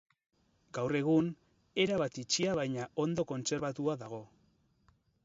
Gaur 0.77 0.95
egun, 0.99 1.27
erabat 1.83 2.17
itxia 2.21 2.55
baina 2.63 2.87
ondo 3.05 3.27
kontserbatua 3.33 3.97
dago. 4.05 4.23